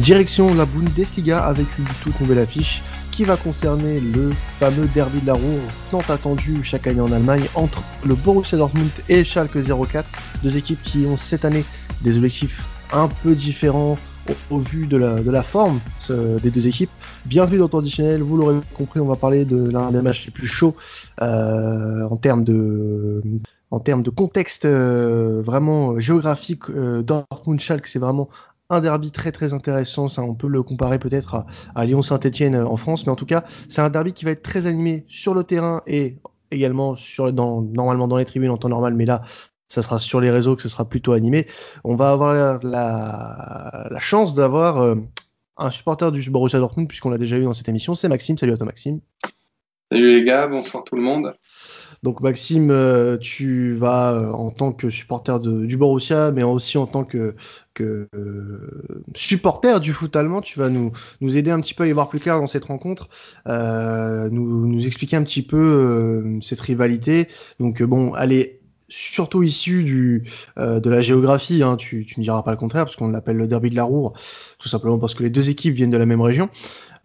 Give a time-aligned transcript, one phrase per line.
[0.00, 5.26] Direction la Bundesliga avec une toute nouvelle affiche qui va concerner le fameux derby de
[5.26, 5.60] la Ruhr
[5.90, 10.08] tant attendu chaque année en Allemagne entre le Borussia Dortmund et Schalke 04,
[10.42, 11.64] deux équipes qui ont cette année
[12.00, 13.98] des objectifs un peu différents
[14.50, 16.90] au, vu de la, de la forme des deux équipes.
[17.26, 20.46] Bienvenue dans Traditionnel, vous l'aurez compris, on va parler de l'un des matchs les plus
[20.46, 20.76] chauds
[21.20, 23.22] euh, en termes de
[23.70, 28.28] en termes de contexte euh, vraiment géographique, euh, Dortmund-Schalke, c'est vraiment
[28.70, 30.08] un derby très très intéressant.
[30.08, 33.80] Ça, on peut le comparer peut-être à, Lyon-Saint-Etienne en France, mais en tout cas, c'est
[33.80, 36.16] un derby qui va être très animé sur le terrain et
[36.50, 39.22] également sur, normalement dans les tribunes en temps normal, mais là,
[39.68, 41.46] ça sera sur les réseaux que ce sera plutôt animé.
[41.84, 44.96] On va avoir la, la chance d'avoir euh,
[45.56, 47.94] un supporter du Borussia Dortmund, puisqu'on l'a déjà eu dans cette émission.
[47.94, 48.36] C'est Maxime.
[48.36, 49.00] Salut à toi, Maxime.
[49.92, 51.34] Salut les gars, bonsoir tout le monde.
[52.02, 56.86] Donc Maxime, euh, tu vas euh, en tant que supporter du Borussia, mais aussi en
[56.86, 57.34] tant que,
[57.74, 58.08] que
[59.14, 60.92] supporter du foot allemand, tu vas nous,
[61.36, 63.08] aider un petit peu à y voir plus clair dans cette rencontre,
[63.46, 67.28] nous, expliquer un petit peu cette rivalité.
[67.58, 70.24] Donc bon, allez, surtout issu du,
[70.58, 73.36] euh, de la géographie, hein, tu, tu ne diras pas le contraire, parce qu'on l'appelle
[73.36, 74.12] le derby de la Roure,
[74.58, 76.50] tout simplement parce que les deux équipes viennent de la même région.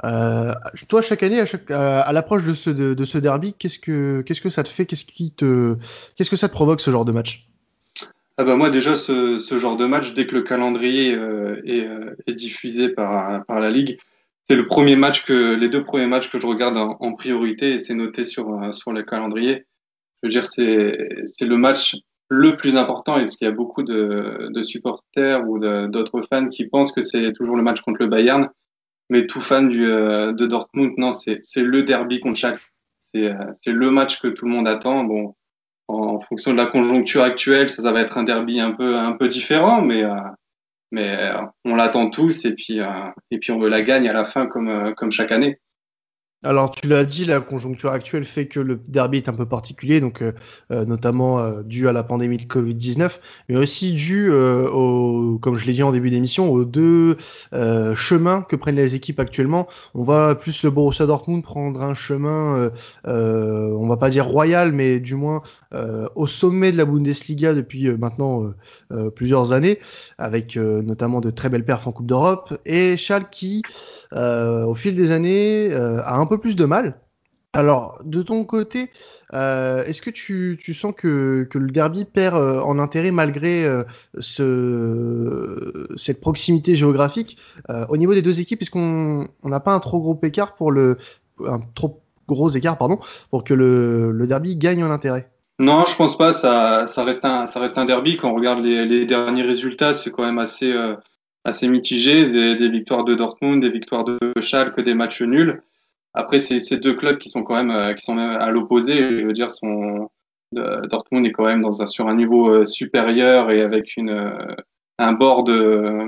[0.03, 0.51] Euh,
[0.87, 4.69] toi, chaque année, à, l'approche de ce, de, de ce derby, qu'est-ce que, ça te
[4.69, 4.85] fait?
[4.85, 5.77] Qu'est-ce qui que
[6.17, 7.47] ça te provoque ce genre de match?
[8.37, 11.87] Ah bah moi déjà ce, ce, genre de match dès que le calendrier euh, est,
[11.87, 13.97] euh, est, diffusé par, la ligue
[14.49, 17.93] c'est le premier match les deux premiers matchs que je regarde en, priorité et c'est
[17.93, 19.65] noté sur le calendrier
[20.21, 21.95] je veux dire, c'est le match
[22.29, 23.17] le plus important.
[23.17, 27.55] Est-ce qu'il y a beaucoup de supporters ou d'autres fans qui pensent que c'est toujours
[27.55, 28.49] le match contre le Bayern
[29.09, 32.59] Mais tout fan du, euh, de Dortmund, non, c'est le derby contre chaque.
[33.13, 35.05] C'est le match que tout le monde attend.
[35.05, 35.35] Bon,
[35.87, 39.13] en, fonction de la conjoncture actuelle, ça, ça va être un derby un peu, un
[39.13, 40.15] peu différent, mais, euh,
[40.91, 42.79] mais euh, on l'attend tous et puis,
[43.31, 45.59] et puis on veut la gagne à la fin comme, comme chaque année.
[46.45, 49.99] Alors tu l'as dit, la conjoncture actuelle fait que le derby est un peu particulier,
[49.99, 50.31] donc euh,
[50.71, 53.19] euh, notamment euh, dû à la pandémie de Covid-19,
[53.49, 57.17] mais aussi dû, au, comme je l'ai dit en début d'émission, aux deux
[57.95, 59.67] chemins que prennent les équipes actuellement.
[59.95, 62.71] On va plus le Borussia Dortmund prendre un chemin,
[63.05, 65.41] on va pas dire royal, mais du moins
[66.15, 68.53] au sommet de la Bundesliga depuis maintenant
[69.15, 69.79] plusieurs années,
[70.17, 73.61] avec notamment de très belles perfs en Coupe d'Europe, et Schalke qui
[74.11, 76.99] au fil des années, euh, a un peu plus de mal.
[77.53, 78.89] Alors, de ton côté,
[79.33, 83.65] euh, est-ce que tu, sens que, le derby perd en intérêt malgré
[84.19, 87.37] ce, cette proximité géographique
[87.87, 90.97] Au niveau des deux équipes, est-ce qu'on n'a pas un trop gros écart pour le
[93.45, 96.33] que le, derby gagne en intérêt Non, je pense pas.
[96.33, 97.23] Ça, ça reste
[97.77, 98.17] un derby.
[98.17, 100.73] Quand on regarde les derniers résultats, c'est quand même assez
[101.45, 105.61] assez mitigé, des, victoires de Dortmund, des victoires de Schalke, des matchs nuls.
[106.13, 109.19] Après, c'est ces deux clubs qui sont quand même euh, qui sont à l'opposé.
[109.19, 110.09] Je veux dire, sont,
[110.51, 114.55] Dortmund est quand même dans un, sur un niveau euh, supérieur et avec une euh,
[114.97, 115.51] un board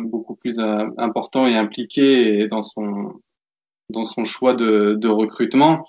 [0.03, 0.59] beaucoup plus
[0.97, 3.19] important et impliqué dans son
[3.89, 5.85] dans son choix de, de recrutement.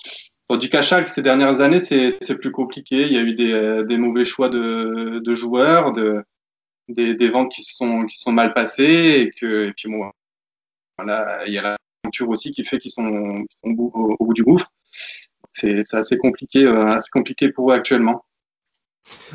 [0.48, 3.02] Tandis qu'à Schalke, ces dernières années, c'est plus compliqué.
[3.02, 6.24] Il y a eu des, des mauvais choix de, de joueurs, de,
[6.88, 10.10] des, des, ventes qui sont qui sont mal passées et que et puis bon
[10.96, 14.42] voilà il y a la conjoncture aussi qui fait qu'ils sont, sont au, bout du
[14.42, 14.72] gouffre.
[15.52, 18.24] C'est assez compliqué euh, assez compliqué pour eux actuellement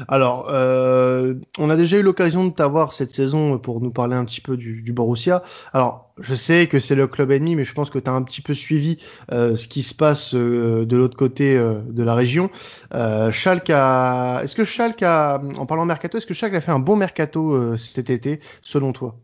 [0.08, 4.26] alors, euh, on a déjà eu l'occasion de t'avoir cette saison pour nous parler un
[4.26, 5.44] petit peu du, du Borussia.
[5.74, 8.24] Alors, je sais que c'est le club ennemi, mais je pense que tu as un
[8.24, 8.98] petit peu suivi
[9.32, 12.50] euh, ce qui se passe euh, de l'autre côté de la région.
[13.32, 14.42] Schalke a...
[14.44, 17.78] Est-ce que Schalke a, en parlant mercato, est-ce que Schalke a fait un bon mercato
[17.78, 19.16] cet été, selon toi?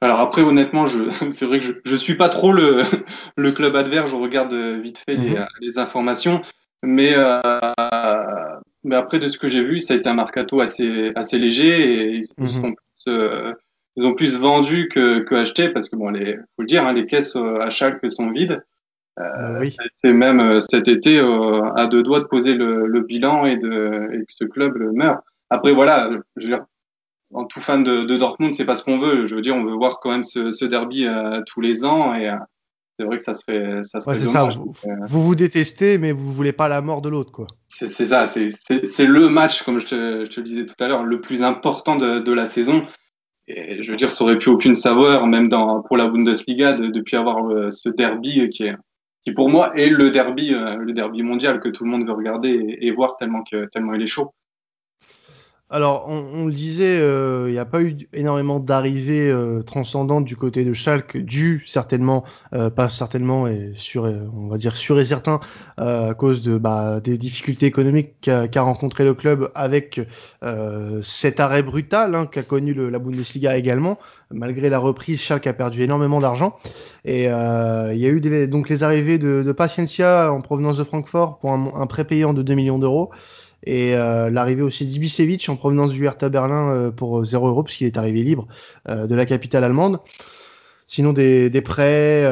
[0.00, 0.86] Alors après, honnêtement,
[1.28, 2.82] c'est vrai que je, je suis pas trop le,
[3.36, 4.10] le club adverse.
[4.10, 5.46] Je regarde vite fait les, mhm.
[5.60, 6.40] les informations,
[6.82, 7.14] mais
[8.84, 11.92] mais après, de ce que j'ai vu, ça a été un mercato assez, assez léger
[11.92, 12.46] et ils, mhm.
[12.48, 13.52] sont plus, euh,
[13.96, 16.92] ils ont plus vendu que, que acheté parce que bon, les, faut le dire, hein,
[16.92, 18.62] les caisses euh, à Schalke sont vides.
[19.18, 19.70] Euh, oui.
[19.70, 23.00] Ça a été même euh, cet été euh, à deux doigts de poser le, le
[23.00, 25.20] bilan et, de, et que ce club meure.
[25.50, 26.64] Après, voilà, je veux dire,
[27.34, 29.26] en tout fan de, de Dortmund, c'est pas ce qu'on veut.
[29.26, 31.06] Je veux dire, on veut voir quand même ce, ce derby
[31.46, 32.30] tous les ans et
[33.00, 34.44] c'est vrai que ça serait, ça serait ouais, ça.
[34.44, 34.72] Vous,
[35.08, 37.46] vous, vous détestez, mais vous voulez pas la mort de l'autre, quoi.
[37.68, 41.02] C'est ça, c'est le match, comme je te, je te le disais tout à l'heure,
[41.02, 42.86] le plus important de, de, la saison.
[43.48, 46.88] Et je veux dire, ça aurait plus aucune saveur, même dans, pour la Bundesliga, de,
[46.88, 48.76] depuis avoir euh, ce derby qui est,
[49.24, 52.12] qui pour moi est le derby, euh, le derby mondial que tout le monde veut
[52.12, 54.34] regarder et, et voir tellement que, tellement il est chaud.
[55.72, 60.34] Alors, on, le disait, euh, il n'y a pas eu énormément d'arrivées euh, transcendantes du
[60.34, 62.24] côté de Schalke, dû certainement,
[62.54, 65.38] euh, pas certainement, et sur, on va dire sûr et certain,
[65.76, 70.00] à cause de bah, des difficultés économiques qu'a rencontré le club avec
[71.02, 73.98] cet arrêt brutal hein, qu'a connu le, la Bundesliga également.
[74.32, 76.56] Malgré la reprise, Schalke a perdu énormément d'argent.
[77.04, 80.84] Et il y a eu des, donc les arrivées de, de Paciencia en provenance de
[80.84, 83.10] Francfort pour un, un prêt payant de 2 millions d'euros
[83.64, 87.74] et euh, l'arrivée aussi d'Ibisevic en provenance du Hertha Berlin euh, pour 0 euros parce
[87.74, 88.46] qu'il est arrivé libre
[88.88, 90.00] euh, de la capitale allemande.
[90.86, 92.24] Sinon des, des prêts,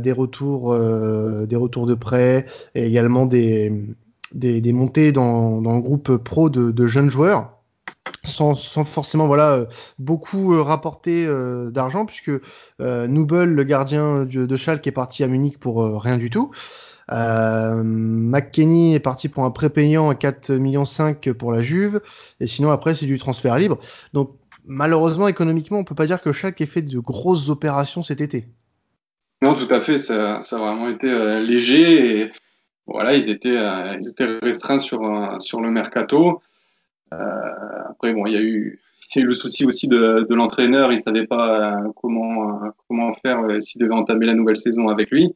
[0.00, 3.72] des retours, des retours de prêts et également des,
[4.34, 7.58] des, des montées dans, dans, le groupe pro de, de jeunes joueurs.
[8.24, 9.68] Sans, sans, forcément voilà
[10.00, 11.28] beaucoup rapporter
[11.70, 12.32] d'argent puisque
[12.80, 16.50] Nubel le gardien de, de Schalke est parti à Munich pour rien du tout
[17.10, 22.00] euh, McKenny est parti pour un prépayant à 4 millions 5 pour la Juve,
[22.40, 23.78] et sinon après c'est du transfert libre.
[24.12, 28.20] Donc malheureusement économiquement on peut pas dire que chaque ait fait de grosses opérations cet
[28.20, 28.46] été.
[29.42, 32.30] Non tout à fait, ça, ça a vraiment été euh, léger et
[32.86, 36.40] voilà ils étaient euh, ils étaient restreints sur euh, sur le mercato.
[37.10, 38.78] après bon il y a eu
[39.16, 44.34] le souci aussi de, l'entraîneur, il savait pas comment comment faire s'il devait entamer la
[44.34, 45.34] nouvelle saison avec lui.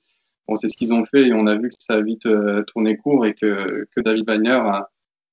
[0.49, 2.63] Bon, c'est ce qu'ils ont fait et on a vu que ça a vite euh,
[2.65, 4.91] tourné court et que, que David Wagner a,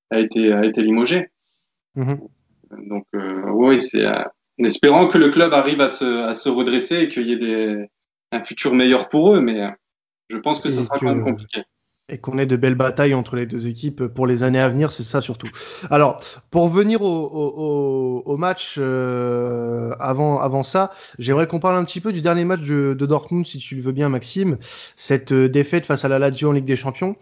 [0.10, 1.30] a, été, a été limogé.
[1.96, 2.20] Mm-hmm.
[2.88, 4.24] Donc, euh, oui, c'est euh,
[4.60, 7.38] en espérant que le club arrive à se, à se redresser et qu'il y ait
[7.38, 7.90] des,
[8.32, 9.62] un futur meilleur pour eux, mais
[10.30, 11.64] je pense que ça sera quand même compliqué
[12.10, 14.92] et qu'on ait de belles batailles entre les deux équipes pour les années à venir,
[14.92, 15.48] c'est ça surtout.
[15.90, 16.22] Alors,
[16.52, 22.02] pour venir au, au, au match euh, avant, avant ça, j'aimerais qu'on parle un petit
[22.02, 24.58] peu du dernier match de, de, Dortmund, si tu le veux bien, Maxime.
[24.98, 27.16] Cette euh, défaite face à la Lazio en Ligue des Champions.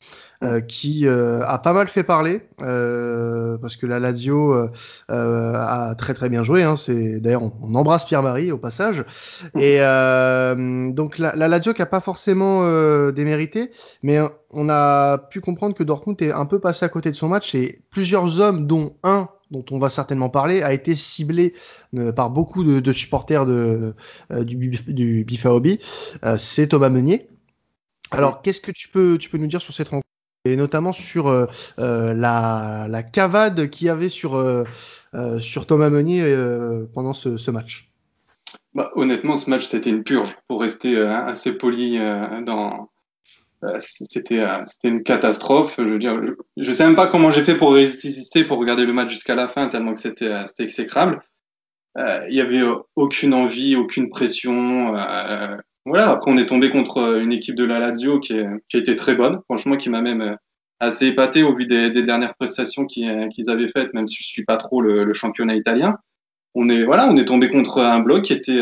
[0.44, 4.56] Euh, qui euh, a pas mal fait parler euh, parce que la Lazio
[5.08, 6.64] a très très bien joué.
[6.64, 9.06] Hein, c'est d'ailleurs on, embrasse Pierre-Marie au passage.
[9.56, 12.66] Et donc la, la, Lazio qui a pas forcément
[13.12, 13.70] démérité,
[14.02, 17.28] mais on a pu comprendre que Dortmund est un peu passé à côté de son
[17.28, 21.54] match et plusieurs hommes, dont un dont on va certainement parler, a été ciblé
[22.16, 23.94] par beaucoup de, de supporters de,
[24.40, 25.80] du, du Bifaobi.
[26.38, 27.28] c'est Thomas Meunier.
[28.12, 30.08] Alors, qu'est-ce que tu peux, tu peux nous dire sur cette rencontre?
[30.46, 31.46] Et notamment sur euh,
[31.80, 34.64] euh, la, cavade qu'il y avait sur, euh,
[35.40, 36.36] sur Thomas Meunier
[36.94, 37.90] pendant ce, match.
[38.74, 42.00] Bah, honnêtement, ce match, c'était une purge, pour rester assez poli
[42.46, 42.90] dans,
[43.80, 44.48] c'était
[44.84, 45.76] une catastrophe.
[45.78, 46.20] Je veux dire,
[46.58, 49.48] je, sais même pas comment j'ai fait pour résister, pour regarder le match jusqu'à la
[49.48, 51.22] fin, tellement que c'était exécrable.
[51.98, 52.64] Il y avait
[52.96, 54.96] aucune envie, aucune pression.
[55.88, 58.36] Euh, voilà, après on est tombé contre euh, une équipe de la Lazio qui,
[58.70, 60.36] qui a été très bonne, franchement qui m'a même euh,
[60.80, 64.28] assez épaté au vu des, des dernières prestations euh, qu'ils avaient faites, même si je
[64.28, 65.98] suis pas trop le, le, championnat italien.
[66.56, 68.62] On est voilà, on est tombé contre un bloc qui était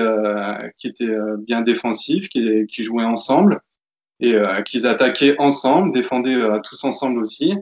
[0.78, 3.62] qui était bien défensif, qui, qui jouait ensemble
[4.20, 7.56] et qu'ils attaquaient ensemble, défendaient tous ensemble aussi.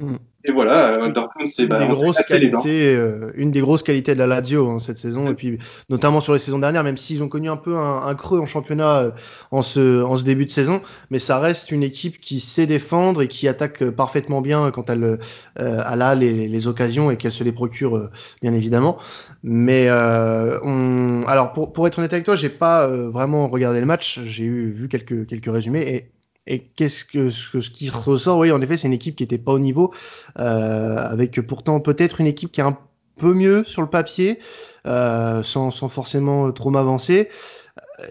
[0.00, 0.16] Mm.
[0.42, 4.78] Et voilà, euh, Dortmund, c'est bah, euh, une des grosses qualités de la Lazio hein,
[4.78, 5.58] cette saison, et puis
[5.90, 8.98] notamment sur les saisons dernières, même s'ils ont connu un peu un, creux en championnat
[9.00, 9.10] euh,
[9.50, 10.80] en, ce, en ce début de saison,
[11.10, 15.18] mais ça reste une équipe qui sait défendre et qui attaque parfaitement bien quand elle,
[15.56, 18.08] a les, les, occasions et qu'elle se les procure,
[18.40, 18.96] bien évidemment.
[19.42, 21.22] Mais on...
[21.26, 24.70] alors pour, pour être honnête avec toi, j'ai pas vraiment regardé le match, j'ai eu
[24.70, 26.10] vu quelques quelques résumés et
[26.46, 29.52] et qu'est-ce que ce, qui ressort Oui, en effet, c'est une équipe qui n'était pas
[29.52, 29.92] au niveau,
[30.38, 32.78] euh, avec pourtant peut-être une équipe qui est un
[33.16, 34.38] peu mieux sur le papier,
[34.86, 37.28] euh, sans, sans, forcément trop m'avancer.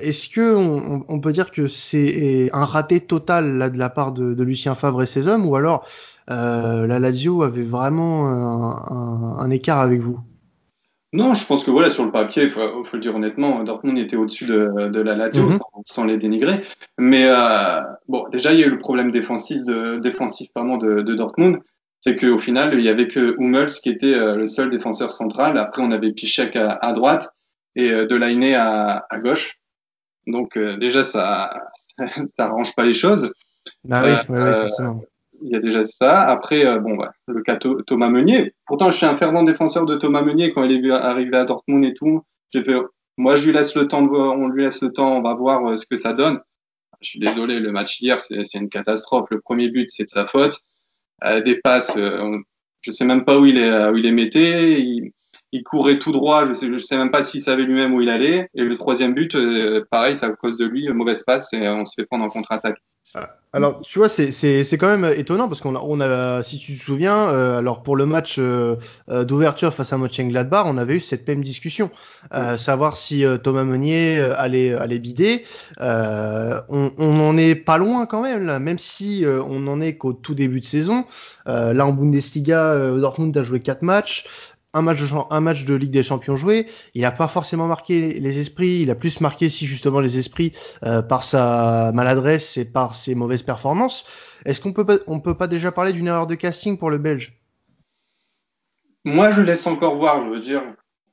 [0.01, 4.13] Est-ce que on, on, peut dire que c'est un raté total là de la part
[4.13, 5.85] de, de Lucien Favre et ses hommes, ou alors
[6.29, 10.19] euh, la Lazio avait vraiment un, un écart avec vous?
[11.11, 13.97] Non, je pense que voilà, sur le papier, il faut, faut, le dire honnêtement, Dortmund
[13.97, 15.59] était au-dessus de, de, la Lazio, mhm.
[15.83, 16.63] sans, les dénigrer.
[16.99, 21.01] Mais euh, bon, déjà, il y a eu le problème défensif de, défensif, pardon, de,
[21.01, 21.59] de Dortmund.
[21.99, 25.57] C'est qu'au final, il y avait que Hummels qui était euh, le seul défenseur central.
[25.57, 27.29] Après, on avait Pichek à, à droite
[27.75, 29.59] et euh, Delaney à, à gauche.
[30.27, 33.33] Donc euh, déjà, ça, ça arrange pas les choses.
[33.83, 35.01] Bah oui, oui, oui forcément
[35.41, 36.21] il y a déjà ça.
[36.21, 38.53] Après, euh, bon, le cas Thomas Meunier.
[38.65, 41.85] Pourtant, je suis un fervent défenseur de Thomas Meunier quand il est arrivé à Dortmund
[41.85, 42.23] et tout.
[42.51, 42.75] J'ai fait,
[43.17, 45.33] moi, je lui laisse le temps de voir, on lui laisse le temps, on va
[45.33, 46.39] voir euh, ce que ça donne.
[47.01, 49.27] Je suis désolé, le match hier, c'est une catastrophe.
[49.31, 50.59] Le premier but, c'est de sa faute.
[51.25, 52.37] Euh, des passes, euh,
[52.81, 54.81] je sais même pas où il est, où il est.
[54.81, 55.11] Il,
[55.51, 56.47] il courait tout droit.
[56.47, 58.49] Je sais, je sais même pas s'il savait lui-même où il allait.
[58.53, 59.35] Et le troisième but,
[59.91, 62.77] pareil, c'est à cause de lui, mauvaise passe et on se fait prendre en contre-attaque.
[63.51, 66.83] Alors, tu vois, c'est quand même étonnant parce qu'on a, on a, si tu te
[66.83, 68.75] souviens, euh, alors pour le match euh,
[69.09, 71.89] euh, d'ouverture face à Mönchengladbach, on avait eu cette même discussion,
[72.57, 75.45] savoir si Thomas Meunier allait, allait bider.
[75.79, 80.13] on, on en est pas loin quand même, là, même si on en est qu'au
[80.13, 81.05] tout début de saison.
[81.47, 84.27] là, en Bundesliga, Dortmund a joué quatre matchs
[84.73, 86.67] un match, de, Ligue des Champions joué.
[86.93, 88.81] Il n'a pas forcément marqué les esprits.
[88.81, 93.15] Il a plus marqué, si justement, les esprits euh, par sa maladresse et par ses
[93.15, 94.05] mauvaises performances.
[94.45, 97.33] Est-ce qu'on peut pas, peut pas déjà parler d'une erreur de casting pour le Belge?
[99.05, 100.23] Moi, je laisse encore voir.
[100.25, 100.61] Je veux dire,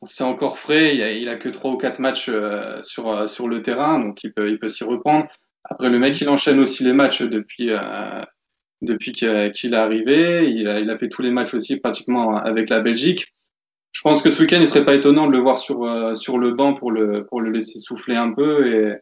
[0.03, 0.95] c'est encore frais.
[0.97, 4.33] Il a, que trois ou quatre matchs euh, sur euh, sur le terrain, donc il
[4.33, 5.29] peut s'y reprendre.
[5.65, 7.73] Après, le mec, il enchaîne aussi les matchs depuis
[9.13, 10.51] qu'il est arrivé.
[10.51, 13.33] Il a fait tous les matchs aussi pratiquement avec la Belgique
[13.97, 16.37] je pense que ce week-end, il serait pas étonnant de le voir sur, euh, sur
[16.37, 18.95] le banc pour le, pour le laisser souffler un peu et,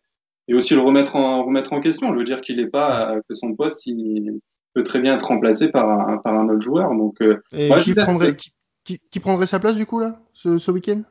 [0.47, 2.13] et aussi le remettre en, remettre en question.
[2.13, 4.39] Je veux dire qu'il n'est pas, que son poste, il
[4.73, 6.95] peut très bien être remplacé par un, par un autre joueur.
[6.95, 10.71] Donc, euh, moi, qui, prendrait, qui, qui, prendrait sa place du coup, là, ce, ce
[10.71, 11.03] week-end?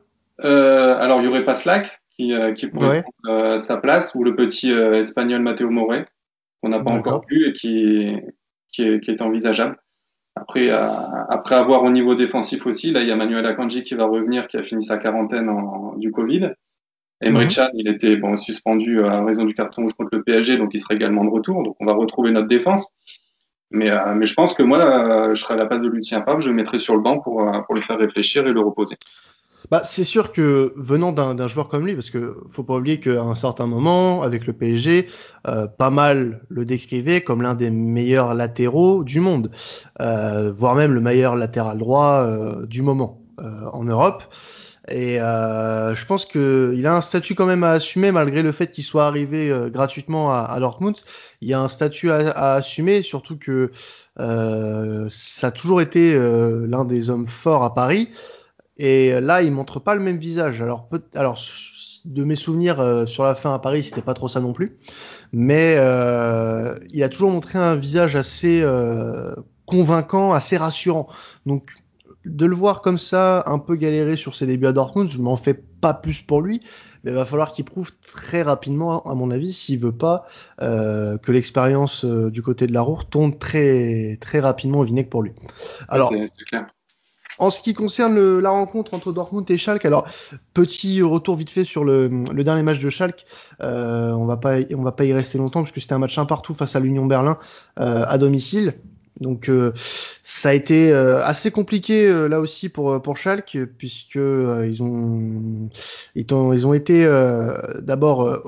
[0.44, 4.24] Euh, Alors, il y aurait pas Slack qui, euh, qui pourrait prendre sa place ou
[4.24, 5.92] le petit espagnol Matteo More
[6.62, 8.16] qu'on n'a pas encore vu et qui,
[8.72, 9.76] qui, est, qui est envisageable.
[10.36, 10.88] Après, euh,
[11.28, 14.48] après avoir au niveau défensif aussi, là, il y a Manuel Akanji qui va revenir,
[14.48, 16.50] qui a fini sa quarantaine en, du Covid.
[17.20, 20.70] Emre Can, il était bon, suspendu à raison du carton rouge contre le PSG, donc
[20.74, 21.62] il sera également de retour.
[21.62, 22.90] Donc on va retrouver notre défense.
[23.70, 26.22] Mais, euh, mais je pense que moi, euh, je serai à la place de Lucien
[26.22, 28.96] Favre, je le mettrai sur le banc pour, pour le faire réfléchir et le reposer.
[29.74, 33.20] Bah, c'est sûr que venant d'un joueur comme lui, parce que faut pas oublier qu'à
[33.22, 35.08] un certain moment, avec le PSG,
[35.48, 39.50] euh, pas mal le décrivait comme l'un des meilleurs latéraux du monde,
[40.00, 43.20] euh, voire même le meilleur latéral droit euh, du moment
[43.72, 44.22] en Europe.
[44.86, 48.84] Et je pense qu'il a un statut quand même à assumer malgré le fait qu'il
[48.84, 50.98] soit arrivé gratuitement à, à, Dortmund.
[51.40, 53.72] Il y a un statut à assumer, surtout que
[54.16, 58.08] ça a toujours été l'un des hommes forts à Paris.
[58.76, 60.60] Et là, il montre pas le même visage.
[60.60, 61.38] Alors, peut alors
[62.04, 64.78] de mes souvenirs euh, sur la fin à Paris, c'était pas trop ça non plus.
[65.32, 69.34] Mais euh, il a toujours montré un visage assez euh,
[69.66, 71.08] convaincant, assez rassurant.
[71.46, 71.72] Donc,
[72.24, 75.36] de le voir comme ça, un peu galérer sur ses débuts à Dortmund, je m'en
[75.36, 76.62] fais pas plus pour lui.
[77.02, 80.26] Mais il va falloir qu'il prouve très rapidement, à mon avis, s'il veut pas
[80.62, 85.10] euh, que l'expérience euh, du côté de la roue tourne très très rapidement au vinaigre
[85.10, 85.32] pour lui.
[85.88, 86.12] Alors,
[86.46, 86.66] clair.
[87.38, 90.06] En ce qui concerne la rencontre entre Dortmund et Schalke, alors
[90.52, 92.08] petit retour vite fait sur le,
[92.44, 93.26] dernier match de Schalke.
[93.60, 96.26] Euh, on va pas, on va pas y rester longtemps puisque c'était un match un
[96.26, 97.38] partout face à l'Union Berlin
[97.80, 98.74] euh, à domicile.
[99.20, 99.72] Donc euh,
[100.24, 105.70] ça a été assez compliqué là aussi pour pour Schalke puisque ils ont
[106.16, 107.06] ils ont, ils ont été
[107.80, 108.42] d'abord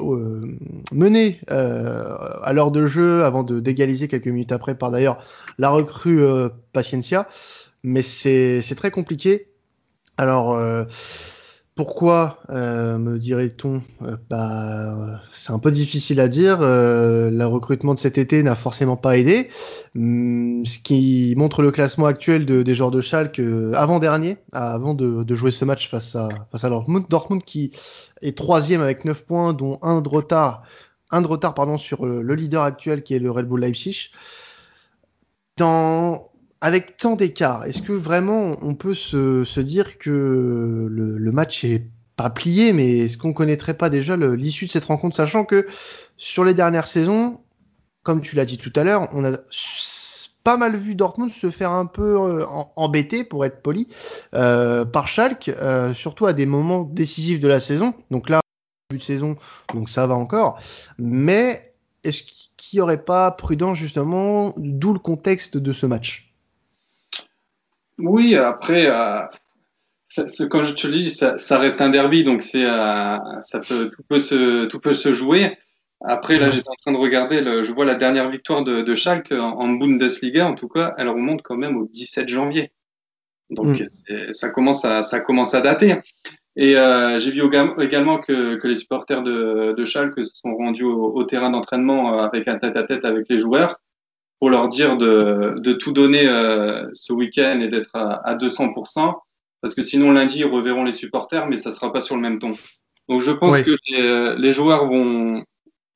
[0.91, 5.19] menés à l'heure de jeu avant de d'égaliser quelques minutes après par d'ailleurs
[5.59, 6.21] la recrue
[6.73, 7.29] Paciencia
[7.83, 9.49] mais c'est très compliqué.
[10.19, 10.85] Alors, euh,
[11.75, 16.61] pourquoi, euh, me dirait-on euh, bah, C'est un peu difficile à dire.
[16.61, 19.49] le recrutement de cet été n'a forcément pas aidé.
[19.95, 23.41] Hum, ce qui montre le classement actuel de, des joueurs de Schalke
[23.75, 26.29] avant-dernier, avant de, jouer ce match face à,
[26.69, 27.07] Dortmund.
[27.45, 27.73] Qui
[28.23, 30.65] est troisième avec 9 points, dont un de retard,
[31.79, 34.11] sur le leader actuel qui est le Red Bull Leipzig.
[35.59, 36.25] Dans
[36.61, 41.87] avec tant d'écart, est-ce que vraiment on peut se, dire que le, match est
[42.17, 45.67] pas plié, mais est-ce qu'on connaîtrait pas déjà l'issue de cette rencontre, sachant que
[46.17, 47.41] sur les dernières saisons,
[48.03, 49.37] comme tu l'as dit tout à l'heure, on a
[50.47, 52.45] pas mal vu Dortmund se faire un peu euh,
[52.77, 53.89] embêter, pour être poli,
[54.33, 57.95] euh, par Schalke, euh, surtout à des moments décisifs de la saison.
[58.13, 58.39] Donc là,
[58.89, 59.37] début de saison,
[59.75, 60.61] donc ça va encore.
[60.99, 62.23] Mais est-ce
[62.57, 66.26] qu'il n'y aurait pas prudence justement, d'où le contexte de ce match?
[67.99, 69.23] Oui, après, euh,
[70.51, 73.91] comme je te le dis, ça, ça reste un derby, donc c'est, euh, ça peut,
[73.91, 75.59] tout peut se, tout peut se jouer.
[76.05, 78.95] Après, là, j'étais en train de regarder, le, je vois la dernière victoire de, de
[78.95, 82.71] Schalke en, Bundesliga, en tout cas, elle remonte quand même au 17 janvier.
[83.49, 84.35] Donc, mm.
[84.35, 85.97] ça commence à, ça commence à dater.
[86.57, 87.43] Et euh, j'ai vu
[87.81, 92.15] également que, que les supporters de, de Schalke se sont rendus au, au terrain d'entraînement
[92.15, 93.79] euh, avec un tête-à-tête -tête avec les joueurs
[94.39, 99.15] pour leur dire de, de tout donner euh, ce week-end et d'être à, à 200%,
[99.61, 102.39] parce que sinon lundi, ils reverront les supporters, mais ça sera pas sur le même
[102.39, 102.55] ton.
[103.09, 105.45] Donc je pense que les, les, joueurs vont,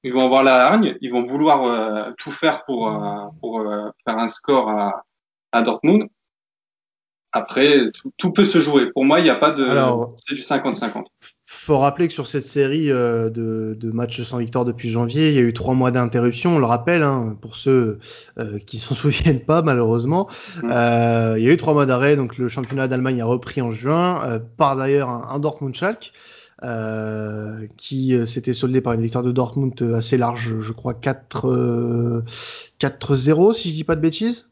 [0.03, 3.91] ils vont avoir la hargne, ils vont vouloir euh, tout faire pour, euh, pour euh,
[4.05, 5.05] faire un score à,
[5.53, 6.09] à Dortmund.
[7.33, 8.91] Après, tout, tout, peut se jouer.
[8.93, 9.65] Pour moi, il n'y a pas de.
[10.17, 11.05] C'est du 50-50
[11.61, 15.35] faut rappeler que sur cette série euh, de, de, matchs sans victoire depuis janvier, il
[15.35, 16.57] y a eu trois mois d'interruption.
[16.57, 17.99] On le rappelle, hein, pour ceux
[18.39, 20.27] euh, qui ne s'en souviennent pas, malheureusement.
[20.63, 20.71] Mm.
[20.71, 23.73] Euh, il y a eu trois mois d'arrêt, donc le championnat d'Allemagne a repris en
[23.73, 26.13] juin, euh, par d'ailleurs un, un Dortmund-Schalke.
[26.63, 32.23] Euh, qui s'était soldé par une victoire de Dortmund assez large, je crois 4
[32.79, 34.51] 4-0 si je dis pas de bêtises.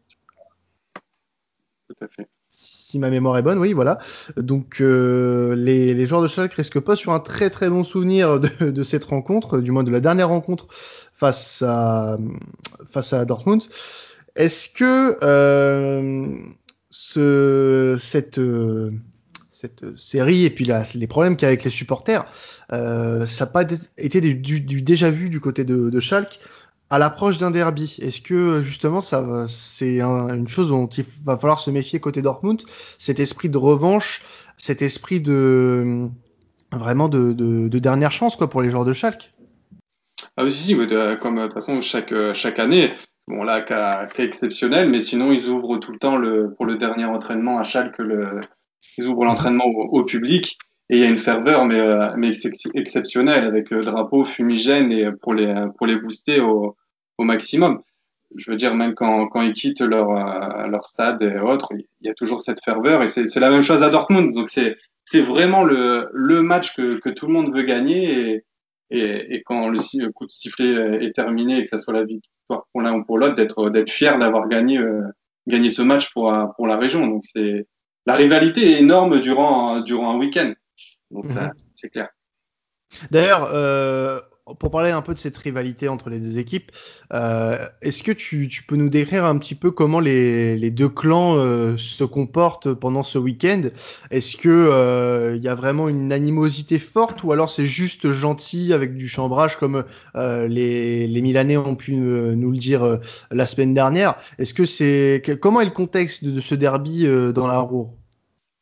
[1.87, 2.27] Tout à fait
[2.89, 3.99] si ma mémoire est bonne, oui, voilà.
[4.39, 8.41] Donc euh, les, les, joueurs de Schalke risquent pas sur un très très bon souvenir
[8.41, 10.69] de, cette rencontre, du moins de la dernière rencontre
[11.13, 12.17] face à
[12.91, 13.63] face à Dortmund.
[14.37, 16.35] Est-ce que euh,
[16.89, 18.41] ce, cette
[19.53, 22.25] cette série et puis les problèmes qu'il y a avec les supporters,
[22.73, 23.65] euh, ça n'a pas
[23.99, 26.41] été déjà vu du côté de, de Schalke?
[26.91, 31.59] À l'approche d'un derby, est-ce que justement ça c'est une chose dont il va falloir
[31.59, 32.63] se méfier côté Dortmund,
[32.99, 34.23] cet esprit de revanche,
[34.57, 36.09] cet esprit de
[36.73, 39.33] vraiment de, de, de dernière chance quoi pour les joueurs de Schalke?
[40.37, 40.77] Ah oui, si, si,
[41.21, 42.95] comme de toute façon chaque chaque année,
[43.27, 46.77] bon là cas, cas, exceptionnel, mais sinon ils ouvrent tout le temps le pour le
[46.77, 48.41] dernier entraînement à Schalke, le,
[48.97, 50.57] ils ouvrent l'entraînement au, au, public
[50.89, 52.31] et il y a une ferveur mais, euh, mais
[52.75, 56.77] exceptionnelle avec drapeau fumigène et pour les pour les booster au,
[57.19, 57.83] au maximum.
[58.37, 62.07] Je veux dire même quand, quand ils quittent leur euh, leur stade et autres, il
[62.07, 64.33] y a toujours cette ferveur et c'est la même chose à Dortmund.
[64.33, 68.45] Donc c'est vraiment le le match que que tout le monde veut gagner et
[68.91, 72.67] et, et quand le, coup de sifflet est terminé et que ça soit la victoire
[72.73, 75.03] pour l'un ou pour l'autre, d'être d'être fier d'avoir gagné euh,
[75.47, 77.07] gagné ce match pour pour la région.
[77.07, 77.67] Donc c'est
[78.07, 80.53] la rivalité est énorme durant durant un week-end.
[81.11, 81.53] Donc ça, mhm.
[81.75, 82.09] c'est clair.
[83.11, 84.21] D'ailleurs, euh,
[84.59, 86.73] pour parler un peu de cette rivalité entre les deux équipes,
[87.13, 91.77] euh, est-ce que tu, peux nous décrire un petit peu comment les, deux clans euh,
[91.77, 93.63] se comportent pendant ce week-end?
[94.11, 98.73] Est-ce que il euh, y a vraiment une animosité forte ou alors c'est juste gentil
[98.73, 99.85] avec du chambrage comme
[100.17, 102.99] euh, les, Milanais ont pu nous le dire
[103.31, 104.15] la semaine dernière?
[104.39, 107.91] Est-ce que c'est comment est le contexte de, ce derby dans la Roue?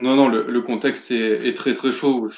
[0.01, 2.29] Non, non, le, contexte est, très très chaud.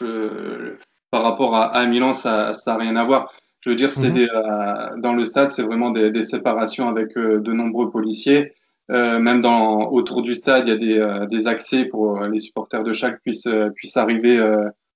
[1.11, 3.33] Par rapport à, à Milan, ça n'a rien à voir.
[3.61, 4.29] Je veux dire, c'est mhm.
[4.35, 8.53] euh, dans le stade, c'est vraiment des, des, séparations avec euh, de nombreux policiers.
[8.90, 12.38] Euh, même dans, autour du stade, il y a des, euh, des accès pour les
[12.38, 14.40] supporters de chaque puissent, puissent arriver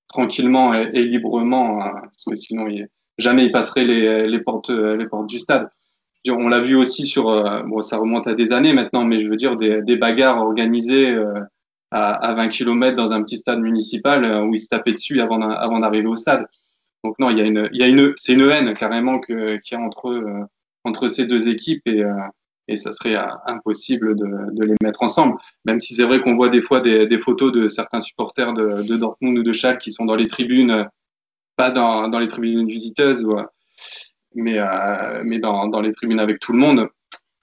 [0.08, 4.70] tranquillement et, et librement, hein, parce que sinon, il, jamais ils passeraient les, les, portes,
[4.70, 5.68] les portes du stade.
[6.24, 7.24] Dire, on l'a vu aussi sur,
[7.66, 11.14] bon, ça remonte à des années maintenant, mais je veux dire des, des bagarres organisées
[11.92, 15.20] à, à 20 km dans un petit stade municipal euh, où ils se tapaient dessus
[15.20, 16.46] avant, d'arriver au stade.
[17.04, 19.84] Donc non, il y a une, une, c'est une haine carrément que, qu'il y a
[19.84, 20.44] entre euh,
[20.84, 22.12] entre ces deux équipes et euh,
[22.68, 25.36] et ça serait impossible de, de, les mettre ensemble.
[25.64, 28.84] Même si c'est vrai qu'on voit des fois des, des, photos de certains supporters de,
[28.84, 30.86] de, Dortmund ou de Schalke qui sont dans les tribunes,
[31.56, 33.36] pas dans, dans les tribunes visiteuses, ou,
[34.36, 36.88] mais euh, mais dans, dans les tribunes avec tout le monde.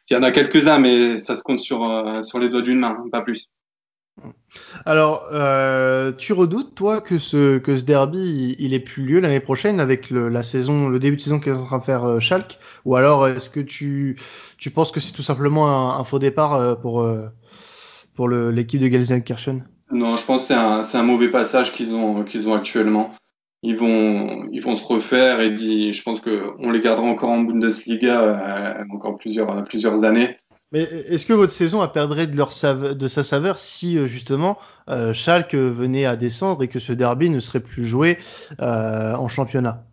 [0.10, 3.04] Il y en a quelques-uns, mais ça se compte sur sur les doigts d'une main,
[3.12, 3.50] pas plus.
[4.86, 9.40] Alors, euh, tu redoutes, toi, que ce, que ce derby, il, ait plus lieu l'année
[9.40, 12.20] prochaine avec le, la saison, le début de saison qu'est en train de faire euh,
[12.20, 12.58] Schalke?
[12.86, 14.20] Ou alors, est-ce que tu,
[14.58, 17.28] tu penses que c'est tout simplement un, faux départ euh, pour, euh,
[18.16, 19.68] pour l'équipe de Gelsenkirchen?
[19.92, 23.14] Non, je pense que c'est un, un, mauvais passage qu'ils ont, qu'ils ont actuellement.
[23.62, 27.42] Ils vont, ils vont se refaire et dit, je pense qu'on les gardera encore en
[27.42, 30.38] Bundesliga encore plusieurs, plusieurs années.
[30.72, 34.60] Mais est-ce que votre saison a perdrait de, leur de sa saveur si euh, justement
[34.88, 38.20] euh, Schalke venait à descendre et que ce derby ne serait plus joué
[38.60, 39.84] euh, en championnat?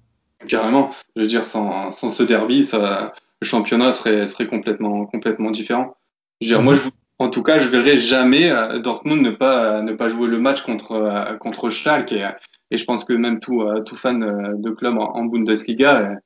[0.46, 0.90] Carrément.
[1.16, 5.96] Je veux dire, sans, sans ce derby, ça, le championnat serait, serait complètement, complètement différent.
[6.42, 6.82] Je veux dire, moi, je,
[7.18, 10.60] en tout cas, je verrai jamais euh, Dortmund ne pas, ne pas jouer le match
[10.60, 12.12] contre, euh, contre Schalke.
[12.12, 12.28] Et,
[12.70, 16.18] et, je pense que même tout, tout fan de club en, en Bundesliga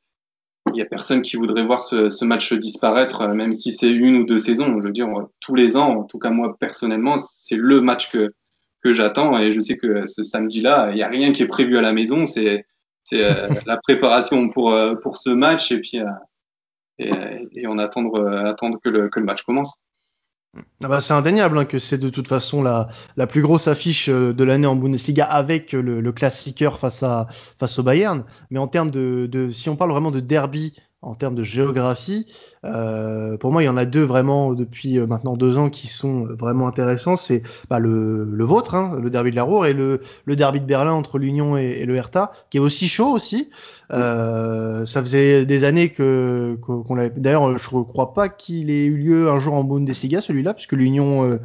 [0.74, 3.90] il y a personne qui voudrait voir ce, ce match disparaître, euh, même si c'est
[3.90, 4.78] une ou deux saisons.
[4.80, 5.08] Je veux dire,
[5.40, 8.32] tous les ans, en tout cas moi personnellement, c'est le match que
[8.82, 11.76] que j'attends et je sais que ce samedi-là, il n'y a rien qui est prévu
[11.76, 12.24] à la maison.
[12.24, 12.64] C'est
[13.12, 15.98] euh, la préparation pour euh, pour ce match et puis
[16.98, 17.10] et,
[17.56, 19.82] et, on attendre attendre que le que le match commence.
[20.82, 24.08] Ah bah c'est indéniable hein, que c'est de toute façon la, la plus grosse affiche
[24.08, 28.24] euh, de l'année en Bundesliga avec le, le classiqueur face à face au Bayern.
[28.50, 32.26] Mais en termes de, de si on parle vraiment de derby en termes de géographie.
[32.64, 35.86] Euh, pour moi, il y en a deux vraiment depuis euh, maintenant deux ans qui
[35.86, 37.16] sont vraiment intéressants.
[37.16, 40.60] C'est bah, le, le vôtre, hein, le derby de la Roure, et le, le derby
[40.60, 43.48] de Berlin entre l'Union et, le Hertha, qui est aussi chaud aussi.
[43.92, 47.12] Euh, ça faisait des années que qu'on l'avait.
[47.16, 50.72] D'ailleurs, je ne crois pas qu'il ait eu lieu un jour en Bundesliga, celui-là, puisque
[50.72, 51.38] l'Union euh,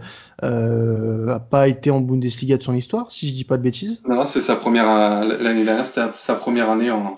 [0.44, 4.04] euh, a pas été en Bundesliga de son histoire, si je dis pas de bêtises.
[4.08, 4.86] Non, c'est sa première
[5.26, 7.18] l'année dernière, c'était sa première année en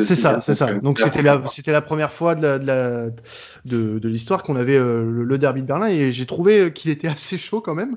[0.00, 0.74] c'est ça, c'est ça.
[0.74, 3.10] Donc c'était la, c'était la première fois de, la, de, la,
[3.64, 7.08] de, de l'histoire qu'on avait euh, le, derby de Berlin et j'ai trouvé qu'il était
[7.08, 7.96] assez chaud quand même.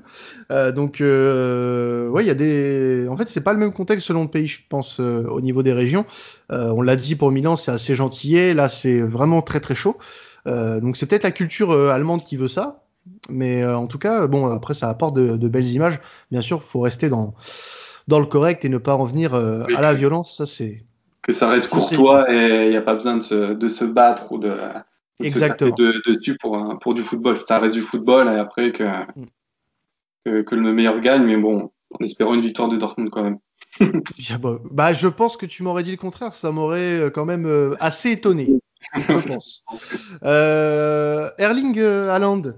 [0.50, 4.06] Euh, donc euh, ouais, il y a des, en fait c'est pas le même contexte
[4.06, 6.06] selon le pays, je pense euh, au niveau des régions.
[6.50, 8.54] Euh, on l'a dit pour Milan, c'est assez gentillet.
[8.54, 9.98] Là, c'est vraiment très très chaud.
[10.46, 12.84] donc c'est peut-être la culture allemande qui veut ça,
[13.28, 16.00] mais en tout cas, bon après ça apporte de, de belles images.
[16.30, 17.34] Bien sûr, faut rester dans
[18.06, 20.34] dans le correct et ne pas en venir à la violence.
[20.34, 20.82] Ça c'est
[21.28, 24.32] que ça reste courtois et il n'y a pas besoin de se, de se battre
[24.32, 25.76] ou de, de Exactement.
[25.76, 27.40] se de, dessus pour, pour du football.
[27.46, 29.26] Ça reste du football et après que, mm.
[30.24, 33.38] que, que, le meilleur gagne, mais bon, en espérant une victoire de Dortmund quand même.
[34.70, 37.74] bah, je pense que tu m'aurais dit le contraire, ça m'aurait euh, quand même euh,
[37.78, 38.48] assez étonné.
[38.94, 39.66] Je pense.
[40.22, 42.54] Euh, Erling Haaland,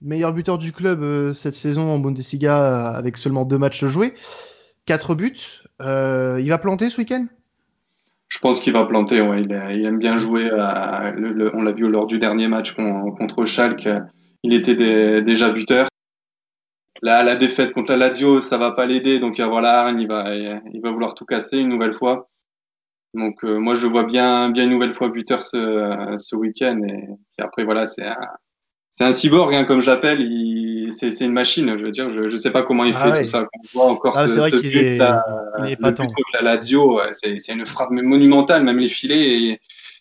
[0.00, 4.14] meilleur buteur du club cette saison en Bundesliga avec seulement deux matchs joués,
[4.86, 5.60] quatre buts.
[5.80, 7.26] il va planter ce week-end?
[8.36, 9.22] Je pense qu'il va planter.
[9.22, 9.40] Ouais.
[9.40, 10.50] Il, aime bien jouer.
[10.52, 13.88] On l'a vu lors du dernier match contre Schalke.
[14.42, 14.74] Il était
[15.22, 15.88] déjà buteur.
[17.00, 19.20] Là, la défaite contre la Lazio, ça va pas l'aider.
[19.20, 22.28] Donc voilà, il va, il va vouloir tout casser une nouvelle fois.
[23.14, 26.78] Donc euh, moi, je vois bien, bien une nouvelle fois buteur ce, week-end.
[26.86, 28.04] Et après, voilà, c'est
[29.00, 30.20] un, cyborg, hein, comme j'appelle.
[30.90, 31.76] C'est, une machine.
[31.78, 33.46] Je veux dire, je, je sais pas comment il ah fait tout ça.
[33.52, 34.98] On voit encore ah, ce, ce but, est...
[34.98, 37.00] contre la Lazio.
[37.12, 39.42] C'est, une frappe monumentale, même les filets.
[39.42, 39.60] Et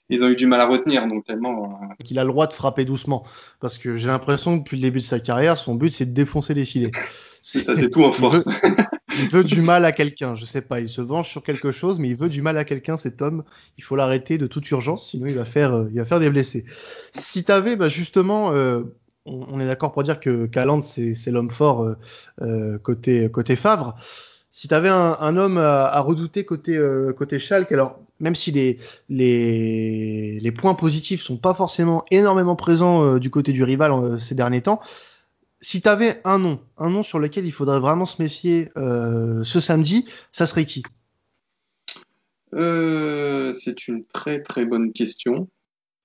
[0.09, 1.65] ils ont eu du mal à retenir, donc tellement.
[1.65, 2.03] Euh...
[2.03, 3.23] Qu'il a le droit de frapper doucement,
[3.59, 6.13] parce que j'ai l'impression que depuis le début de sa carrière, son but c'est de
[6.13, 6.91] défoncer les filets.
[7.41, 8.45] C'est, ça, c'est tout en force.
[8.45, 8.75] Il veut,
[9.19, 10.35] il veut du mal à quelqu'un.
[10.35, 12.65] Je sais pas, il se venge sur quelque chose, mais il veut du mal à
[12.65, 12.97] quelqu'un.
[12.97, 13.43] Cet homme,
[13.77, 16.29] il faut l'arrêter de toute urgence, sinon il va faire, euh, il va faire des
[16.29, 16.65] blessés.
[17.11, 18.51] Si t'avais, bah justement.
[18.51, 18.83] Euh,
[19.25, 21.95] on est d'accord pour dire que Caland c'est, l'homme fort euh,
[22.41, 23.95] euh, côté côté Favre.
[24.51, 28.79] Si tu avais un, homme à, redouter côté euh, côté Schalke, alors même si les
[29.09, 34.61] les, points positifs sont pas forcément énormément présents euh, du côté du rival ces derniers
[34.61, 34.79] temps,
[35.59, 39.59] si tu avais un nom, un nom sur lequel il faudrait vraiment se méfier ce
[39.59, 40.83] samedi, ça serait qui?
[42.53, 45.49] C'est une très très bonne question.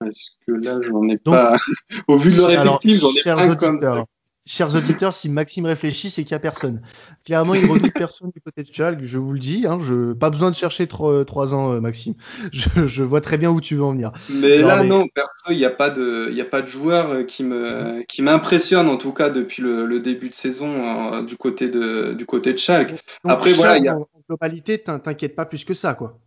[0.00, 1.56] Parce que là, j'en ai Donc, pas.
[2.08, 4.06] Au vu de leur effectif, j'en ai chers pas auditeurs, comme
[4.46, 6.80] Chers auditeurs, si Maxime réfléchit, c'est qu'il n'y a personne.
[7.26, 9.66] Clairement, il redoute personne du côté de Schalke, je vous le dis.
[9.66, 12.14] Hein, je pas besoin de chercher trois, trois ans, euh, Maxime.
[12.52, 14.12] Je, je, vois très bien où tu veux en venir.
[14.30, 16.66] Mais Alors, là, non, perso, il n'y a pas de, il y a pas de
[16.66, 21.22] joueur qui me, qui m'impressionne en tout cas depuis le, le début de saison euh,
[21.22, 22.90] du côté de, du côté de Schalke.
[22.90, 23.96] Donc, Après, voilà, il y a...
[23.96, 26.18] en globalité, t'inquiète pas plus que ça, quoi.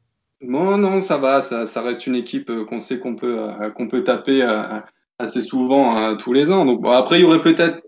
[0.44, 3.70] Non, non, ça va, ça, ça reste une équipe euh, qu'on sait qu'on peut, euh,
[3.72, 4.80] qu'on peut taper euh,
[5.18, 6.66] assez souvent tous les ans.
[6.66, 7.82] Donc bon, après, il y aurait peut-être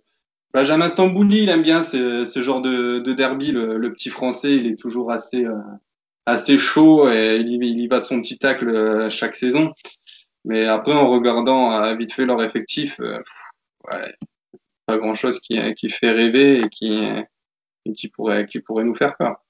[0.53, 4.55] Benjamin Stambouli, il aime bien ce, ce genre de, de derby, le, le, petit français,
[4.55, 5.45] il est toujours assez,
[6.25, 9.73] assez chaud et il, y va de son petit tacle chaque saison.
[10.45, 14.15] Mais après, en regardant vite fait leur effectif, ouais,
[14.85, 17.01] pas grand-chose qui, qui fait rêver et qui,
[17.93, 19.44] qui, pourrait, qui pourrait nous faire peur.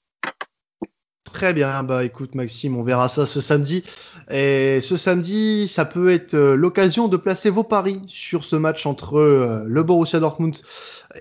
[1.35, 3.83] Très bien, bah écoute Maxime, on verra ça ce samedi.
[4.31, 8.85] Et ce samedi, ça peut être euh, l'occasion de placer vos paris sur ce match
[8.85, 10.55] entre euh, le Borussia Dortmund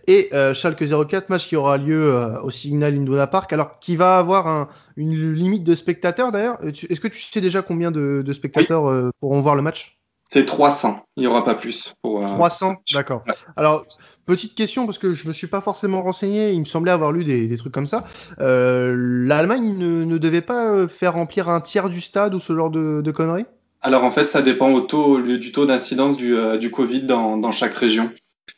[0.06, 3.52] et euh, Schalke 04, match qui aura lieu au Signal Iduna Park.
[3.52, 6.64] Alors, qui va avoir un, une limite de spectateurs d'ailleurs?
[6.64, 9.10] Est-ce que tu sais déjà combien de, de spectateurs oui.
[9.18, 9.98] pourront voir le match?
[10.30, 11.94] C'est 300, il n'y aura pas plus.
[12.02, 12.28] Pour, euh...
[12.28, 13.22] 300, d'accord.
[13.26, 13.34] Ouais.
[13.56, 13.84] Alors,
[14.26, 17.24] petite question, parce que je me suis pas forcément renseigné, il me semblait avoir lu
[17.24, 18.04] des, des trucs comme ça.
[18.40, 22.70] Euh, L'Allemagne ne, ne, devait pas faire remplir un tiers du stade ou ce genre
[22.70, 23.46] de, de conneries?
[23.82, 27.36] Alors, en fait, ça dépend au taux, du taux d'incidence du, euh, du Covid dans,
[27.36, 28.10] dans chaque région.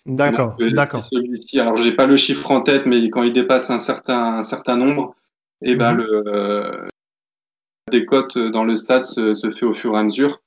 [0.07, 1.01] D'accord, euh, d'accord.
[1.01, 4.43] Celui-ci, alors j'ai pas le chiffre en tête, mais quand il dépasse un certain, un
[4.45, 5.15] certain nombre,
[5.63, 5.97] et eh ben -hmm.
[5.97, 6.87] le euh,
[7.91, 10.41] décote dans le stade se, se fait au fur et à mesure.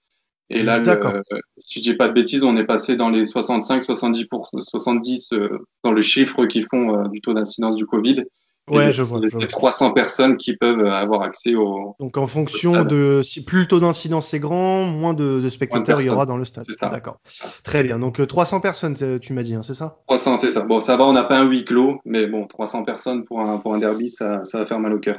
[0.49, 1.21] Et là, le,
[1.59, 5.29] si je dis pas de bêtises, on est passé dans les 65, 70 pour 70
[5.33, 5.49] euh,
[5.83, 8.23] dans le chiffre qui font euh, du taux d'incidence du Covid.
[8.67, 9.19] Ouais, je vois.
[9.39, 11.95] C'est 300 personnes qui peuvent avoir accès au.
[11.99, 16.01] Donc en fonction de si plus le taux d'incidence est grand, moins de, de spectateurs
[16.01, 16.65] il y aura dans le stade.
[16.81, 17.19] D'accord.
[17.63, 17.97] Très bien.
[17.97, 19.97] Donc 300 personnes, tu m'as dit, hein, c'est ça?
[20.07, 20.61] 300, c'est ça.
[20.61, 23.57] Bon, ça va, on n'a pas un huis clos, mais bon, 300 personnes pour un
[23.57, 25.17] pour un derby, ça ça va faire mal au cœur.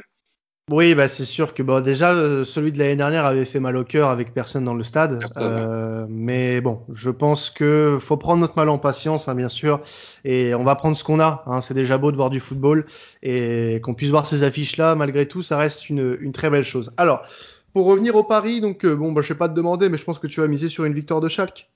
[0.69, 3.75] Oui, bah c'est sûr que bon, déjà euh, celui de l'année dernière avait fait mal
[3.75, 5.19] au cœur avec personne dans le stade.
[5.37, 9.81] Euh, mais bon, je pense que faut prendre notre mal en patience, hein, bien sûr,
[10.23, 11.43] et on va prendre ce qu'on a.
[11.47, 11.59] Hein.
[11.61, 12.85] C'est déjà beau de voir du football
[13.21, 14.95] et qu'on puisse voir ces affiches-là.
[14.95, 16.93] Malgré tout, ça reste une, une très belle chose.
[16.95, 17.25] Alors,
[17.73, 20.03] pour revenir au Paris, donc euh, bon, bah, je vais pas te demander, mais je
[20.03, 21.69] pense que tu vas miser sur une victoire de Schalke.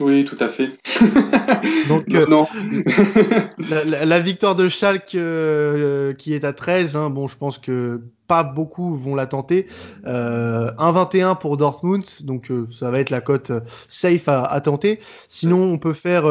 [0.00, 0.70] Oui, tout à fait.
[1.88, 2.46] Donc, non.
[3.68, 8.44] la, victoire de Schalke euh, qui est à 13, hein, bon, je pense que pas
[8.44, 9.66] beaucoup vont la tenter.
[10.06, 14.60] Euh, 1,21 pour Dortmund, donc euh, ça va être la cote euh, safe à, à,
[14.60, 15.00] tenter.
[15.26, 16.24] Sinon, on peut faire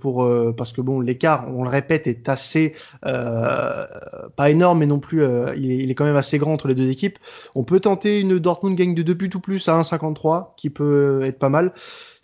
[0.00, 5.22] pour parce que bon, l'écart, on le répète, est assez pas énorme, mais non plus,
[5.56, 7.18] il est, il, est, quand même assez grand entre les deux équipes.
[7.54, 11.22] On peut tenter une Dortmund gagne de 2 buts ou plus à 1,53, qui peut
[11.22, 11.72] être pas mal.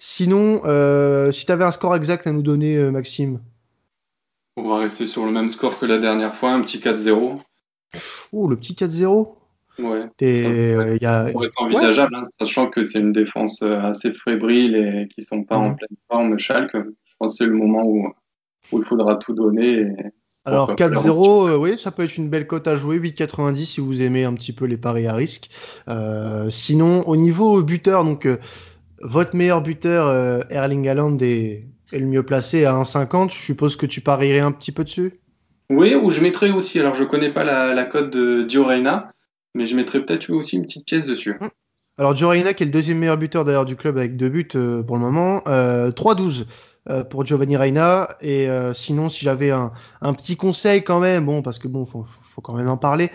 [0.04, 3.40] Sinon, euh, si tu avais un score exact à nous donner, euh, Maxime
[4.56, 7.38] On va rester sur le même score que la dernière fois, un petit 4-0.
[8.32, 9.34] Oh, le petit 4-0
[9.78, 10.04] Ouais.
[10.22, 11.32] Euh, y a...
[11.32, 15.56] pourrait être envisageable, hein, sachant que c'est une défense assez fébrile et qui sont pas
[15.56, 15.76] en mhm.
[15.76, 16.74] pleine forme, Schalke.
[16.74, 18.06] Je pense que c'est le moment où,
[18.70, 19.88] où, il faudra tout donner.
[20.44, 24.24] Alors 4-0, oui, ça peut être une belle cote à jouer, 8,90 si vous aimez
[24.24, 25.48] un petit peu les paris à risque.
[26.50, 28.28] sinon, au niveau buteur, donc
[29.02, 33.32] votre meilleur buteur, euh, Erling Haaland, est, le mieux placé à 1,50.
[33.32, 35.20] Je suppose que tu parierais un petit peu dessus?
[35.70, 38.66] Oui, ou je mettrais aussi, alors je connais pas la, cote de Dio
[39.54, 41.36] mais je mettrais peut-être aussi une petite pièce dessus.
[41.40, 41.50] Hum.
[41.98, 44.82] Alors Dio qui est le deuxième meilleur buteur d'ailleurs du club avec deux buts euh,
[44.82, 46.46] pour le moment, 3-12
[46.88, 48.16] euh, pour Giovanni Reina.
[48.22, 49.72] Et sinon, si j'avais un,
[50.14, 53.10] petit conseil quand même, bon, parce que bon, faut, faut quand même en parler.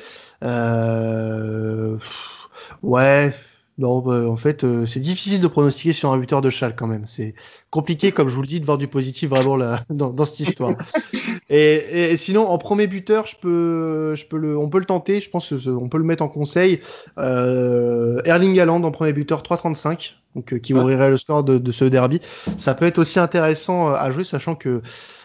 [2.84, 3.34] ouais,
[3.78, 6.88] non, bah, en fait, euh, c'est difficile de pronostiquer sur un buteur de Chal quand
[6.88, 7.06] même.
[7.06, 7.36] C'est
[7.70, 10.48] compliqué, comme je vous le dis, de voir du positif vraiment là, dans, dans cette
[10.48, 10.76] histoire.
[11.50, 15.20] et, et, sinon, en premier buteur, je peux, je peux le, on peut le tenter.
[15.20, 16.80] Je pense qu'on peut le mettre en conseil.
[17.20, 21.84] Euh, Erling Haaland en premier buteur, 3,35 donc euh, qui ouvrirait le score de, ce
[21.84, 22.22] derby.
[22.58, 24.82] Ça peut être aussi intéressant euh, à jouer, sachant que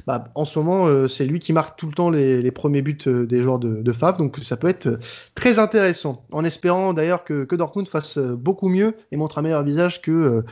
[0.06, 2.98] bah, en ce moment euh, c'est lui qui marque tout le temps les, premiers buts
[3.06, 4.98] des joueurs de, de donc ça peut être
[5.34, 6.24] très intéressant.
[6.32, 10.42] En espérant d'ailleurs que, que, Dortmund fasse beaucoup mieux et montre un meilleur visage que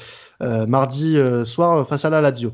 [0.40, 2.52] mardi soir face à la Lazio.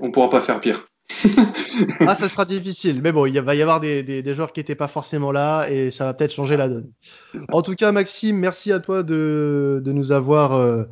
[0.00, 0.91] On pourra pas faire pire.
[2.00, 3.00] ah, ça sera difficile.
[3.02, 6.04] Mais bon, il va y avoir des, joueurs qui n'étaient pas forcément là et ça
[6.04, 6.90] va peut-être changer la donne.
[7.52, 10.84] En tout cas, Maxime, merci à toi de, de nous avoir euh,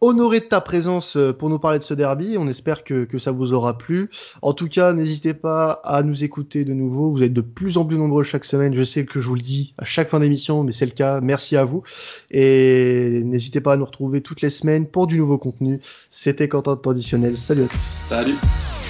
[0.00, 2.36] honoré de ta présence euh, pour nous parler de ce derby.
[2.38, 4.10] On espère que, ça vous aura plu.
[4.40, 7.10] En tout cas, n'hésitez pas à nous écouter de nouveau.
[7.10, 8.74] Vous êtes de plus en plus nombreux chaque semaine.
[8.74, 11.20] Je sais que je vous le dis à chaque fin d'émission, mais c'est le cas.
[11.20, 11.82] Merci à vous.
[12.30, 15.80] Et n'hésitez pas à nous retrouver toutes les semaines pour du nouveau contenu.
[16.10, 17.36] C'était Quentin Traditionnel.
[17.36, 18.08] Salut à tous.
[18.08, 18.81] Salut.